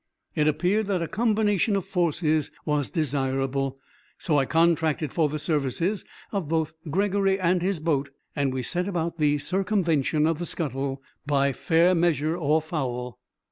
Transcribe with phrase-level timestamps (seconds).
[0.33, 3.77] It appeared that a combination of forces was desirable,
[4.17, 8.87] so I contracted for the services of both Gregory and his boat, and we set
[8.87, 13.19] about the circumvention of the scuttle by fair measure or foul.